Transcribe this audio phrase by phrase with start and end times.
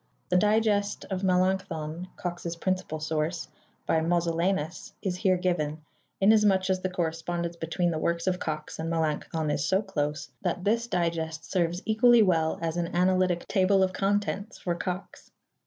[0.29, 3.47] The digest of Melanchthon, Cox's principal source,
[3.85, 5.83] by Mosel lanus, is here given,
[6.19, 10.63] inasmuch as the correspondence between the works of Cox and Melanchthon is so close that
[10.63, 15.29] this digest serves equally well as an analytical table of contents for Cox.